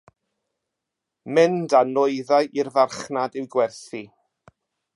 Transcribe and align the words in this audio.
Mynd 1.37 1.75
â 1.79 1.81
nwyddau 1.89 2.49
i'r 2.63 2.73
farchnad 2.79 3.39
i'w 3.43 3.47
gwerthu. 3.57 4.01